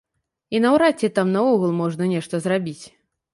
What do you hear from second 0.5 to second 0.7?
І